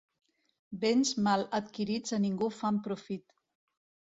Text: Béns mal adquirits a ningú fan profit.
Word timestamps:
Béns 0.83 1.11
mal 1.27 1.45
adquirits 1.59 2.17
a 2.17 2.19
ningú 2.25 2.51
fan 2.63 2.81
profit. 2.89 3.41